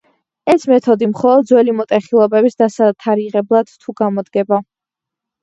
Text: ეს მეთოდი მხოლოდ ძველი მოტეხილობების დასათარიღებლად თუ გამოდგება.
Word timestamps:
ეს 0.51 0.63
მეთოდი 0.69 1.09
მხოლოდ 1.11 1.45
ძველი 1.51 1.75
მოტეხილობების 1.81 2.57
დასათარიღებლად 2.63 3.71
თუ 3.85 3.97
გამოდგება. 4.03 4.63